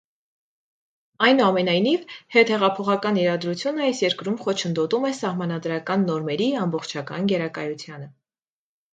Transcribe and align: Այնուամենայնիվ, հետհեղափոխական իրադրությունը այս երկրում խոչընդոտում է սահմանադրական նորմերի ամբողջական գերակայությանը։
Այնուամենայնիվ, 1.25 2.05
հետհեղափոխական 2.35 3.19
իրադրությունը 3.23 3.83
այս 3.87 4.01
երկրում 4.03 4.39
խոչընդոտում 4.45 5.05
է 5.09 5.11
սահմանադրական 5.19 6.07
նորմերի 6.07 6.47
ամբողջական 6.63 7.29
գերակայությանը։ 7.33 8.09